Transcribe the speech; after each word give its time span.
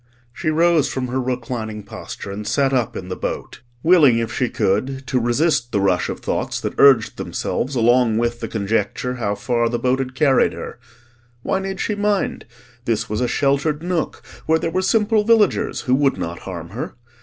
She 0.33 0.49
rose 0.49 0.91
from 0.91 1.09
her 1.09 1.21
reclining 1.21 1.83
posture 1.83 2.31
and 2.31 2.47
sat 2.47 2.73
up 2.73 2.97
in 2.97 3.07
the 3.09 3.15
boat, 3.15 3.61
willing, 3.83 4.17
if 4.17 4.33
she 4.33 4.49
could, 4.49 5.05
to 5.05 5.19
resist 5.19 5.71
the 5.71 5.79
rush 5.79 6.09
of 6.09 6.21
thoughts 6.21 6.59
that 6.61 6.73
urged 6.79 7.17
themselves 7.17 7.75
along 7.75 8.17
with 8.17 8.39
the 8.39 8.47
conjecture 8.47 9.17
how 9.17 9.35
far 9.35 9.69
the 9.69 9.77
boat 9.77 9.99
had 9.99 10.15
carried 10.15 10.53
her. 10.53 10.79
Why 11.43 11.59
need 11.59 11.79
she 11.79 11.93
mind? 11.93 12.47
This 12.85 13.11
was 13.11 13.21
a 13.21 13.27
sheltered 13.27 13.83
nook 13.83 14.23
where 14.47 14.57
there 14.57 14.71
were 14.71 14.81
simple 14.81 15.23
villagers 15.23 15.81
who 15.81 15.93
would 15.93 16.17
not 16.17 16.39
harm 16.39 16.69
her. 16.69 16.95